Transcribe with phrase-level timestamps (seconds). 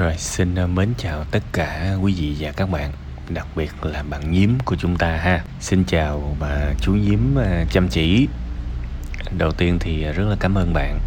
[0.00, 2.92] Rồi, xin ờ, mến chào tất cả quý vị và các bạn,
[3.28, 5.44] Đặc biệt là bạn Nhiếm của chúng ta ha.
[5.60, 8.28] Xin chào bà chú Nhiếm ờ, chăm chỉ.
[9.38, 10.98] Đầu tiên thì ờ, rất là cảm ơn bạn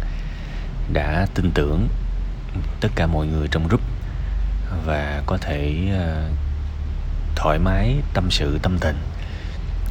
[0.92, 1.88] Đã tin tưởng
[2.80, 3.80] tất cả mọi người trong group
[4.86, 5.74] Và có thể
[7.36, 8.96] thoải mái tâm sự tâm tình.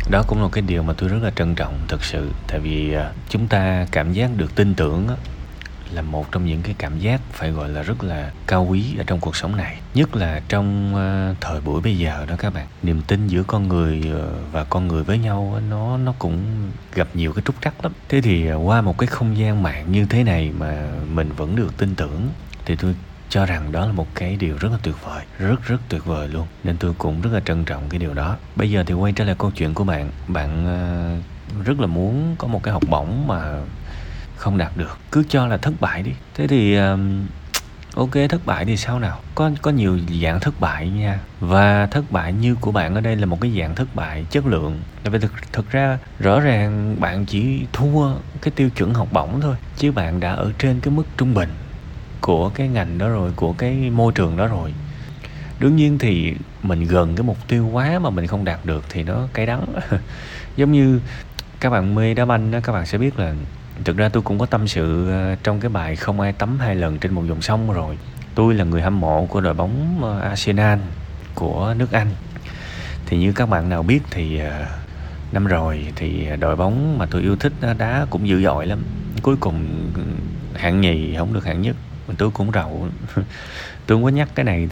[0.10, 2.32] Đó cũng là cái điều mà tôi rất là trân trọng thực sự.
[2.48, 2.96] Tại vì
[3.30, 5.08] chúng ta cảm giác được tin tưởng
[5.94, 9.04] là một trong những cái cảm giác phải gọi là rất là cao quý ở
[9.08, 9.78] trong cuộc sống này.
[9.94, 12.68] Nhất là trong uh, thời buổi bây giờ đó các bạn.
[12.84, 16.44] Niềm tin giữa con người ờ, và con người với nhau nó nó cũng
[16.94, 17.92] gặp nhiều cái trúc trắc lắm.
[18.10, 21.56] Thế thì uh, qua một cái không gian mạng như thế này mà mình vẫn
[21.56, 22.30] được tin tưởng
[22.66, 22.96] thì tôi
[23.30, 26.28] cho rằng đó là một cái điều rất là tuyệt vời rất rất tuyệt vời
[26.28, 26.48] luôn.
[26.64, 28.38] Nên tôi cũng rất là trân trọng cái điều đó.
[28.56, 30.12] Bây giờ thì quay trở lại câu chuyện của bạn.
[30.28, 30.66] Bạn
[31.60, 33.62] uh, rất là muốn có một cái học bổng mà
[34.44, 36.12] không đạt được cứ cho là thất bại đi.
[36.36, 37.26] Thế thì um,
[37.96, 39.20] ok thất bại thì sao nào?
[39.36, 41.20] Có có nhiều dạng thất bại nha.
[41.40, 44.46] Và thất bại như của bạn ở đây là một cái dạng thất bại chất
[44.46, 44.82] lượng.
[45.04, 49.42] Là vì thực thực ra rõ ràng bạn chỉ thua cái tiêu chuẩn học bổng
[49.42, 51.50] thôi chứ bạn đã ở trên cái mức trung bình
[52.22, 54.74] của cái ngành đó rồi của cái môi trường đó rồi.
[55.60, 59.04] Đương nhiên thì mình gần cái mục tiêu quá mà mình không đạt được thì
[59.04, 59.66] nó cay đắng.
[60.56, 61.00] Giống như
[61.60, 63.34] các bạn mê đá banh đó các bạn sẽ biết là
[63.84, 66.76] thực ra tôi cũng có tâm sự ờ, trong cái bài không ai tắm hai
[66.76, 67.98] lần trên một dòng sông rồi.
[68.36, 70.80] Tôi là người hâm mộ của đội bóng ờ, Arsenal
[71.36, 72.08] của nước Anh.
[73.06, 74.66] Thì như các bạn nào biết thì ờ,
[75.32, 78.80] năm rồi thì đội bóng mà tôi yêu thích đá cũng dữ dội lắm.
[79.22, 79.66] Cuối cùng
[79.96, 80.02] ừ,
[80.56, 81.76] hạng nhì không được hạng nhất
[82.18, 82.88] tôi cũng rầu.
[83.88, 84.70] Tôi không có nhắc cái này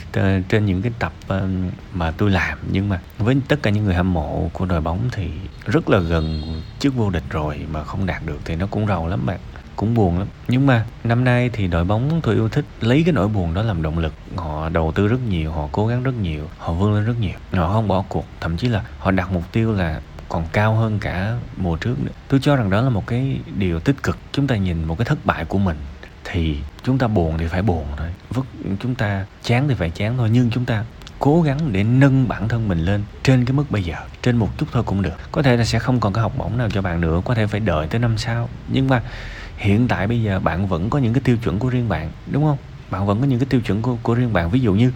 [0.50, 1.48] trên những cái tập ờ,
[1.94, 2.58] mà tôi làm.
[2.72, 5.30] Nhưng mà với tất cả những người hâm mộ của đội bóng thì
[5.66, 6.42] rất là gần
[6.80, 9.40] trước vô địch rồi mà không đạt được thì nó cũng rầu lắm bạn.
[9.76, 10.28] Cũng buồn lắm.
[10.48, 13.62] Nhưng mà năm nay thì đội bóng tôi yêu thích lấy cái nỗi buồn đó
[13.62, 14.14] làm động lực.
[14.36, 17.38] Họ đầu tư rất nhiều, họ cố gắng rất nhiều, họ vươn lên rất nhiều.
[17.52, 21.00] Họ không bỏ cuộc, thậm chí là họ đặt mục tiêu là còn cao hơn
[21.00, 22.12] cả mùa trước nữa.
[22.28, 24.18] Tôi cho rằng đó là một cái điều tích cực.
[24.32, 25.78] Chúng ta nhìn một cái thất bại của mình
[26.24, 28.08] thì chúng ta buồn thì phải buồn thôi.
[28.30, 28.46] Vứt
[28.80, 30.84] chúng ta chán thì phải chán thôi nhưng chúng ta
[31.20, 34.50] cố gắng để nâng bản thân mình lên trên cái mức bây giờ trên một
[34.58, 35.14] chút thôi cũng được.
[35.32, 37.48] Có thể là sẽ không còn cái học bổng nào cho bạn nữa có thể
[37.48, 38.50] phải đợi tới năm sau.
[38.68, 39.02] Nhưng mà
[39.58, 42.44] hiện tại bây giờ bạn vẫn có những cái tiêu chuẩn của riêng bạn đúng
[42.44, 42.58] không?
[42.92, 44.50] Bạn vẫn có những cái tiêu chuẩn của, của riêng bạn.
[44.50, 44.92] Ví dụ như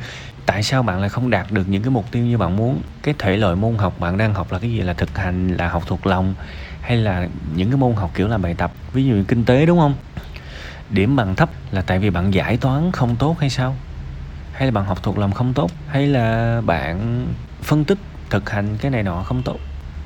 [0.45, 2.81] tại sao bạn lại không đạt được những cái mục tiêu như bạn muốn?
[3.03, 4.81] Cái thể loại môn học bạn đang học là cái gì?
[4.81, 6.33] Là thực hành là học thuộc lòng
[6.81, 8.71] hay là những cái môn học kiểu là bài tập?
[8.93, 9.93] Ví dụ như kinh tế đúng không?
[10.89, 13.75] Điểm bằng thấp là tại vì bạn giải toán không tốt hay sao?
[14.53, 15.71] Hay là bạn học thuộc lòng không tốt?
[15.87, 17.27] Hay là bạn
[17.63, 17.97] phân tích,
[18.29, 19.57] thực hành cái này nọ không tốt?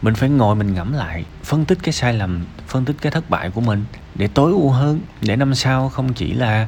[0.02, 3.30] Mình phải ngồi mình ngẫm lại, phân tích cái sai lầm, phân tích cái thất
[3.30, 3.86] bại của mình
[4.16, 6.68] để tối ưu hơn, để năm sau không chỉ là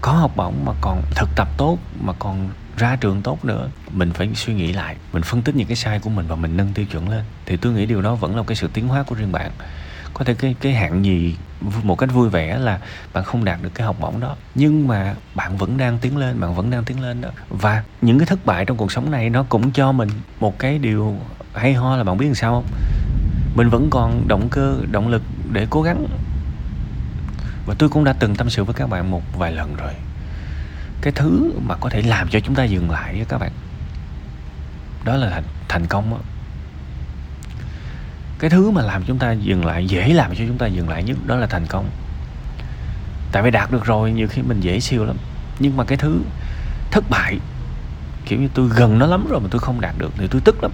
[0.00, 3.68] có học bổng mà còn thực tập tốt, mà còn ra trường tốt nữa.
[3.92, 6.56] Mình phải suy nghĩ lại, mình phân tích những cái sai của mình và mình
[6.56, 7.24] nâng tiêu chuẩn lên.
[7.46, 9.50] Thì tôi nghĩ điều đó vẫn là cái sự tiến hóa của riêng bạn
[10.14, 11.36] có thể cái cái hạng gì
[11.82, 12.78] một cách vui vẻ là
[13.12, 14.36] bạn không đạt được cái học bổng đó.
[14.54, 17.28] Nhưng mà bạn vẫn đang tiến lên bạn vẫn đang tiến lên đó.
[17.48, 20.08] Và những cái thất bại trong cuộc sống này nó cũng cho mình
[20.40, 21.16] một cái điều
[21.54, 22.72] hay ho là bạn biết làm sao không?
[23.56, 25.22] Mình vẫn còn động cơ động lực
[25.52, 26.06] để cố gắng.
[27.66, 29.92] Và tôi cũng đã từng tâm sự với các bạn một vài lần rồi.
[31.00, 33.50] Cái thứ mà có thể làm cho chúng ta dừng lại các bạn
[35.04, 36.16] đó là thành, thành công đó
[38.40, 41.02] cái thứ mà làm chúng ta dừng lại, dễ làm cho chúng ta dừng lại
[41.02, 41.90] nhất, đó là thành công.
[43.32, 45.16] Tại vì đạt được rồi, nhiều khi mình dễ siêu lắm.
[45.58, 46.20] Nhưng mà cái thứ
[46.90, 47.38] thất bại,
[48.26, 50.62] kiểu như tôi gần nó lắm rồi mà tôi không đạt được thì tôi tức
[50.62, 50.72] lắm.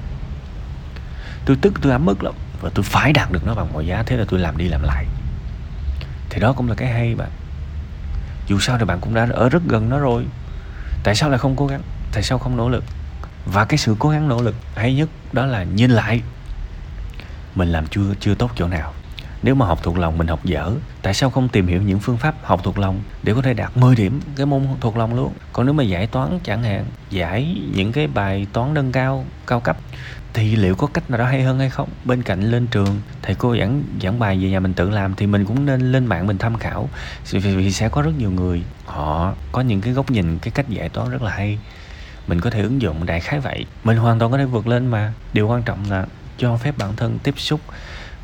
[1.45, 4.03] Tôi tức, tôi ấm ức lắm và tôi phải đạt được nó bằng mọi giá,
[4.03, 5.07] thế là tôi làm đi làm lại.
[6.31, 7.31] Thì đó cũng là cái hay, bạn.
[8.49, 10.27] Dù sao thì bạn cũng đã ở rất gần nó rồi.
[11.05, 11.83] Tại sao lại không cố gắng?
[12.13, 12.85] Tại sao không nỗ lực?
[13.47, 16.23] Và cái sự cố gắng nỗ lực hay nhất đó là nhìn lại
[17.57, 18.93] mình làm chưa chưa tốt chỗ nào.
[19.43, 20.73] Nếu mà học thuộc lòng mình học dở
[21.03, 23.77] tại sao không tìm hiểu những phương pháp học thuộc lòng để có thể đạt
[23.77, 25.33] 10 điểm cái môn thuộc lòng luôn?
[25.53, 29.61] Còn nếu mà giải toán chẳng hạn giải những cái bài toán nâng cao cao
[29.61, 29.77] cấp
[30.35, 31.89] thì liệu có cách nào đó hay hơn hay không?
[32.05, 35.27] Bên cạnh lên trường thầy cô giảng giảng bài về nhà mình tự làm thì
[35.27, 36.89] mình cũng nên lên mạng mình tham khảo.
[37.31, 40.89] Vì, sẽ có rất nhiều người họ có những cái góc nhìn cái cách giải
[40.89, 41.59] toán rất là hay.
[42.27, 43.67] Mình có thể ứng dụng đại khái vậy.
[43.85, 45.13] Mình hoàn toàn có thể vượt lên mà.
[45.33, 46.07] Điều quan trọng là
[46.39, 47.61] cho phép bản thân tiếp xúc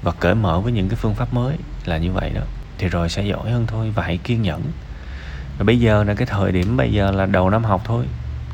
[0.02, 2.42] và cởi mở với những cái phương pháp mới là như vậy đó.
[2.78, 4.62] Thì rồi sẽ giỏi hơn thôi và hãy kiên nhẫn.
[5.58, 8.06] Và bây giờ là cái thời điểm bây giờ là đầu năm học thôi,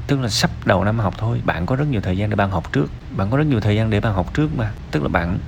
[0.07, 1.41] tức là sắp đầu năm học thôi.
[1.45, 2.87] Bạn có rất nhiều thời gian để bạn học trước.
[3.17, 4.71] Bạn có rất nhiều thời gian để bạn học trước mà.
[4.91, 5.39] Tức là bạn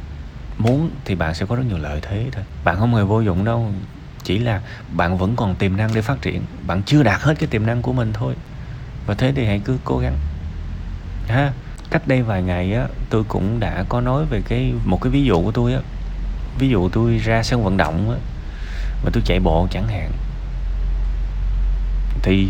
[0.59, 2.45] muốn thì bạn sẽ có rất nhiều lợi thế thôi.
[2.65, 3.73] Bạn không hề vô dụng đâu.
[4.25, 4.61] Chỉ là
[4.93, 6.43] bạn vẫn còn tiềm năng để phát triển.
[6.67, 8.35] Bạn chưa đạt hết cái tiềm năng của mình thôi.
[9.07, 10.17] Và thế thì hãy cứ cố gắng.
[11.29, 11.53] Ha?
[11.91, 15.25] Cách đây vài ngày á, tôi cũng đã có nói về cái, một cái ví
[15.25, 15.81] dụ của tôi á.
[16.59, 18.17] Ví dụ tôi ra sân vận động á,
[19.05, 20.11] mà tôi chạy bộ chẳng hạn.
[22.23, 22.49] Thì,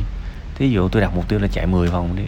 [0.55, 2.23] thí dụ tôi đặt mục tiêu là chạy 10 vòng đi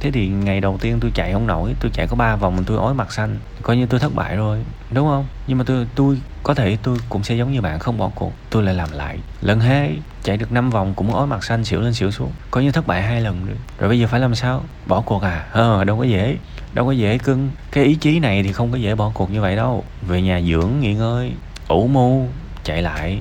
[0.00, 2.64] thế thì ngày đầu tiên tôi chạy không nổi, tôi chạy có ba vòng mình
[2.64, 3.38] tôi ói mặt xanh.
[3.62, 5.26] Coi như tôi thất bại rồi, đúng không?
[5.46, 8.32] Nhưng mà tôi tôi có thể tôi cũng sẽ giống như bạn, không bỏ cuộc.
[8.50, 9.18] Tôi lại làm lại.
[9.40, 12.32] Lần hai, chạy được 5 vòng cũng ói mặt xanh xỉu lên xỉu xuống.
[12.50, 13.56] Coi như thất bại hai lần rồi.
[13.78, 14.62] Rồi bây giờ phải làm sao?
[14.86, 15.46] Bỏ cuộc à?
[15.52, 16.36] Ờ đâu có dễ.
[16.74, 17.50] Đâu có dễ cưng.
[17.72, 19.84] Cái ý chí này thì không có dễ bỏ cuộc như vậy đâu.
[20.02, 21.32] Về nhà dưỡng, nghỉ ngơi,
[21.68, 22.26] ủ mưu,
[22.64, 23.18] chạy lại.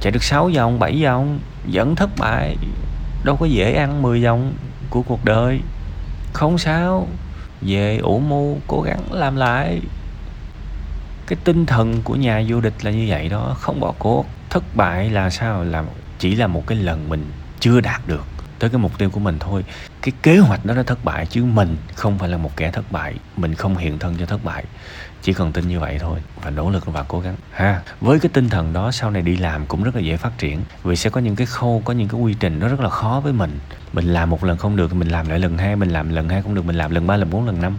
[0.00, 1.38] Chạy được 6 vòng 7 vòng,
[1.72, 2.56] vẫn thất bại
[3.26, 4.54] đâu có dễ ăn 10 dòng
[4.90, 5.60] của cuộc đời.
[6.32, 7.08] Không sao,
[7.60, 9.80] về ủ mưu, cố gắng làm lại.
[11.26, 14.26] Cái tinh thần của nhà vô địch là như vậy đó, không bỏ cuộc.
[14.50, 15.64] Thất bại là sao?
[15.64, 15.84] Là
[16.18, 17.30] chỉ là một cái lần mình
[17.60, 18.24] chưa đạt được
[18.58, 19.64] tới cái mục tiêu của mình thôi.
[20.02, 22.92] Cái kế hoạch đó nó thất bại chứ mình không phải là một kẻ thất
[22.92, 23.14] bại.
[23.36, 24.64] Mình không hiện thân cho thất bại.
[25.22, 27.82] Chỉ cần tin như vậy thôi và nỗ lực và cố gắng, ha.
[28.00, 30.60] Với cái tinh thần đó, sau này đi làm cũng rất là dễ phát triển.
[30.84, 33.20] Vì sẽ có những cái khâu, có những cái quy trình nó rất là khó
[33.24, 33.58] với mình.
[33.92, 36.28] Mình làm một lần không được thì mình làm lại lần hai, mình làm lần
[36.28, 37.78] hai không được, mình làm lần ba, lần bốn, lần năm.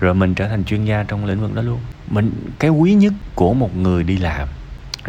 [0.00, 1.80] Rồi mình trở thành chuyên gia trong lĩnh vực đó luôn.
[2.10, 4.48] Mình, cái quý nhất của một người đi làm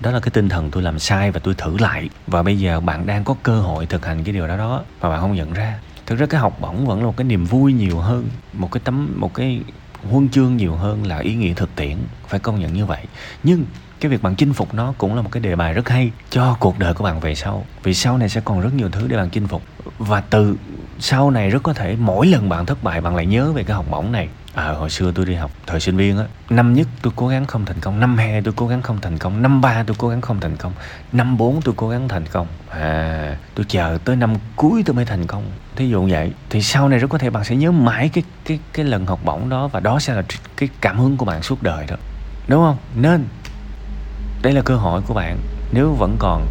[0.02, 2.10] đó là cái tinh thần tôi làm sai và tôi thử lại.
[2.28, 5.10] Và bây giờ bạn đang có cơ hội thực hành cái điều đó đó mà
[5.10, 5.80] bạn không nhận ra.
[6.06, 8.82] Thực ra cái học bổng vẫn là một cái niềm vui nhiều hơn, một cái
[8.84, 9.62] tấm, một cái
[10.10, 11.98] huân chương nhiều hơn là ý nghĩa thực tiễn.
[12.28, 13.06] Phải công nhận như vậy.
[13.44, 13.66] Nhưng
[14.04, 16.58] cái việc bạn chinh phục nó cũng là một cái đề bài rất hay cho
[16.60, 17.66] cuộc đời của bạn về sau.
[17.84, 19.62] Vì sau này sẽ còn rất nhiều thứ để bạn chinh phục.
[19.98, 20.56] Và từ
[21.00, 23.76] sau này rất có thể mỗi lần bạn thất bại bạn lại nhớ về cái
[23.76, 24.30] học bổng này.
[24.54, 27.46] À, hồi xưa tôi đi học thời sinh viên á năm nhất tôi cố gắng
[27.46, 30.10] không thành công năm hai tôi cố gắng không thành công năm ba tôi cố
[30.10, 30.74] gắng không thành công
[31.12, 32.48] năm bốn tôi cố gắng thành công.
[32.70, 35.44] À tôi chờ tới năm cuối tôi mới thành công.
[35.76, 38.60] Thí dụ vậy thì sau này rất có thể bạn sẽ nhớ mãi cái cái
[38.74, 40.24] cái lần học bổng đó và đó sẽ là
[40.58, 41.96] cái cảm hứng của bạn suốt đời đó.
[42.48, 42.78] Đúng không?
[42.96, 43.26] Nên
[44.44, 45.38] đây là cơ hội của bạn.
[45.72, 46.48] Nếu vẫn còn,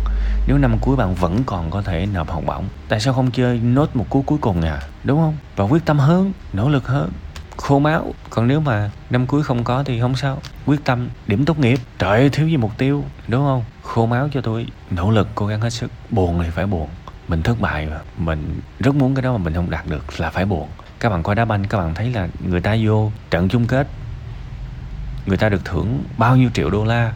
[0.47, 3.59] nếu năm cuối bạn vẫn còn có thể nộp học bổng, tại sao không chơi
[3.59, 4.81] nốt một cú cuối cùng à?
[5.05, 5.37] Đúng không?
[5.57, 7.13] Và quyết tâm hơn, nỗ lực hơn.
[7.57, 8.15] Khô máu.
[8.31, 10.39] Còn nếu mà năm cuối không có thì không sao.
[10.67, 11.79] Quyết tâm, điểm tốt nghiệp.
[11.99, 13.05] Trời ơi, thiếu gì mục tiêu.
[13.29, 13.65] Đúng không?
[13.83, 14.67] Khô máu cho tôi.
[14.91, 15.91] Nỗ lực, cố gắng hết sức.
[16.11, 16.89] Buồn thì phải buồn.
[17.29, 17.99] Mình thất bại mà.
[18.19, 20.69] Mình rất muốn cái đó mà mình không đạt được là phải buồn.
[21.01, 23.87] Các bạn coi đá banh, các bạn thấy là người ta vô trận chung kết.
[25.27, 27.13] Người ta được thưởng bao nhiêu triệu đô la?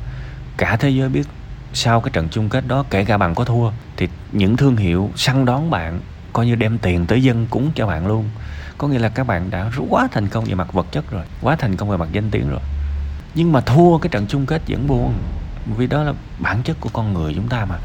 [0.56, 1.26] Cả thế giới biết
[1.73, 5.11] sau cái trận chung kết đó, kể cả bạn có thua, thì những thương hiệu
[5.17, 6.00] săn đón bạn,
[6.32, 8.29] coi như đem tiền tới dân cúng cho bạn luôn.
[8.79, 11.56] Có nghĩa là các bạn đã quá thành công về mặt vật chất rồi, quá
[11.56, 12.61] thành công về mặt danh tiếng rồi.
[13.35, 15.14] Nhưng mà thua cái trận chung kết vẫn buồn,
[15.76, 17.79] vì đó là bản chất của con người chúng ta mà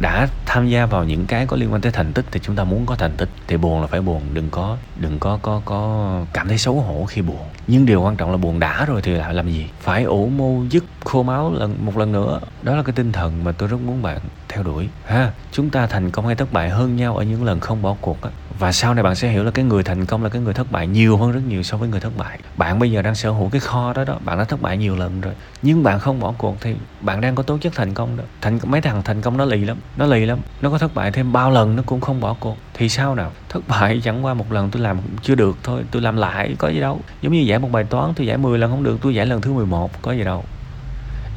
[0.00, 2.64] đã tham gia vào những cái có liên quan tới thành tích thì chúng ta
[2.64, 6.20] muốn có thành tích thì buồn là phải buồn, đừng có đừng có có có
[6.32, 7.40] cảm thấy xấu hổ khi buồn.
[7.66, 9.66] Nhưng điều quan trọng là buồn đã rồi thì lại làm gì?
[9.80, 12.40] Phải ủ mưu, dứt khô máu lần, một lần nữa.
[12.62, 14.88] Đó là cái tinh thần mà tôi rất muốn bạn theo đuổi.
[15.06, 17.96] Ha, chúng ta thành công hay thất bại hơn nhau ở những lần không bỏ
[18.00, 20.42] cuộc á và sau này bạn sẽ hiểu là cái người thành công là cái
[20.42, 22.38] người thất bại nhiều hơn rất nhiều so với người thất bại.
[22.56, 24.96] Bạn bây giờ đang sở hữu cái kho đó đó, bạn đã thất bại nhiều
[24.96, 25.34] lần rồi.
[25.62, 28.24] Nhưng bạn không bỏ cuộc thì bạn đang có tố chất thành công đó.
[28.40, 30.38] Thành, mấy thằng thành công nó lì lắm, nó lì lắm.
[30.60, 32.56] Nó có thất bại thêm bao lần nó cũng không bỏ cuộc.
[32.74, 33.32] Thì sao nào?
[33.48, 36.68] Thất bại chẳng qua một lần tôi làm chưa được thôi, tôi làm lại có
[36.68, 37.00] gì đâu.
[37.22, 39.40] Giống như giải một bài toán, tôi giải 10 lần không được, tôi giải lần
[39.40, 40.44] thứ 11 có gì đâu.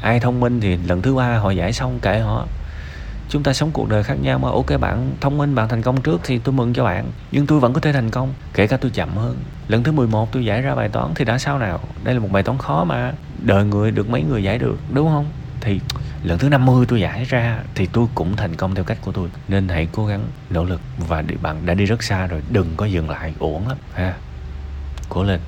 [0.01, 2.47] Ai thông minh thì lần thứ ba họ giải xong kệ họ
[3.29, 4.49] chúng ta sống cuộc đời khác nhau mà.
[4.49, 7.05] Ok, bạn thông minh, bạn thành công trước thì tôi mừng cho bạn.
[7.31, 9.37] Nhưng tôi vẫn có thể thành công, kể cả tôi chậm hơn.
[9.67, 11.79] Lần thứ 11 tôi giải ra bài toán thì đã sao nào?
[12.03, 13.13] Đây là một bài toán khó mà.
[13.41, 15.25] Đời người được mấy người giải được, đúng không?
[15.61, 15.79] Thì
[16.23, 19.29] lần thứ 50 tôi giải ra thì tôi cũng thành công theo cách của tôi.
[19.47, 22.85] Nên hãy cố gắng nỗ lực và bạn đã đi rất xa rồi, đừng có
[22.85, 24.13] dừng lại, uổng lắm, ha.
[25.09, 25.39] Cố lên.